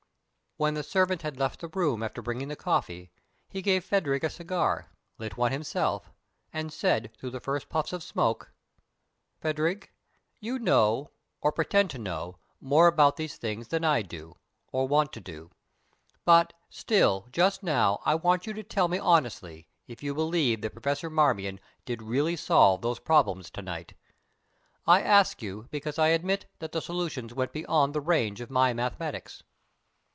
When 0.57 0.75
the 0.75 0.83
servant 0.83 1.23
had 1.23 1.39
left 1.39 1.59
the 1.61 1.69
room 1.69 2.03
after 2.03 2.21
bringing 2.21 2.49
the 2.49 2.55
coffee, 2.55 3.09
he 3.49 3.63
gave 3.63 3.83
Phadrig 3.83 4.23
a 4.23 4.29
cigar, 4.29 4.91
lit 5.17 5.35
one 5.35 5.51
himself, 5.51 6.11
and 6.53 6.71
said 6.71 7.11
through 7.17 7.31
the 7.31 7.39
first 7.39 7.67
puffs 7.67 7.93
of 7.93 8.03
smoke: 8.03 8.51
"Phadrig, 9.39 9.89
you 10.39 10.59
know, 10.59 11.09
or 11.41 11.51
pretend 11.51 11.89
to 11.91 11.97
know, 11.97 12.37
more 12.59 12.85
about 12.85 13.15
these 13.17 13.37
things 13.37 13.69
than 13.69 13.83
I 13.83 14.03
do, 14.03 14.35
or 14.71 14.87
want 14.87 15.11
to 15.13 15.19
do: 15.19 15.49
but, 16.25 16.53
still, 16.69 17.27
just 17.31 17.63
now 17.63 17.99
I 18.05 18.13
want 18.13 18.45
you 18.45 18.53
to 18.53 18.61
tell 18.61 18.87
me 18.87 18.99
honestly 18.99 19.67
if 19.87 20.03
you 20.03 20.13
believe 20.13 20.61
that 20.61 20.73
Professor 20.73 21.09
Marmion 21.09 21.59
did 21.85 22.03
really 22.03 22.35
solve 22.35 22.83
those 22.83 22.99
problems 22.99 23.49
to 23.51 23.63
night. 23.63 23.95
I 24.85 25.01
ask 25.01 25.41
you 25.41 25.67
because 25.71 25.97
I 25.97 26.09
admit 26.09 26.45
that 26.59 26.71
the 26.71 26.83
solutions 26.83 27.33
went 27.33 27.51
beyond 27.51 27.95
the 27.95 28.01
range 28.01 28.41
of 28.41 28.51
my 28.51 28.73
mathematics." 28.73 29.41